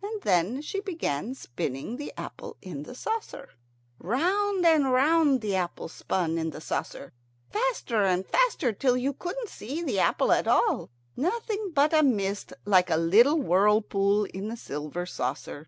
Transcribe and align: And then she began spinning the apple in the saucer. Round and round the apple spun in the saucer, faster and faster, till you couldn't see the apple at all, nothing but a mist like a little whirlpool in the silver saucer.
And 0.00 0.22
then 0.22 0.62
she 0.62 0.78
began 0.78 1.34
spinning 1.34 1.96
the 1.96 2.12
apple 2.16 2.56
in 2.62 2.84
the 2.84 2.94
saucer. 2.94 3.48
Round 3.98 4.64
and 4.64 4.92
round 4.92 5.40
the 5.40 5.56
apple 5.56 5.88
spun 5.88 6.38
in 6.38 6.50
the 6.50 6.60
saucer, 6.60 7.12
faster 7.50 8.04
and 8.04 8.24
faster, 8.24 8.72
till 8.72 8.96
you 8.96 9.12
couldn't 9.12 9.48
see 9.48 9.82
the 9.82 9.98
apple 9.98 10.30
at 10.30 10.46
all, 10.46 10.90
nothing 11.16 11.72
but 11.74 11.92
a 11.92 12.04
mist 12.04 12.52
like 12.64 12.90
a 12.90 12.96
little 12.96 13.40
whirlpool 13.40 14.22
in 14.26 14.46
the 14.46 14.56
silver 14.56 15.04
saucer. 15.04 15.66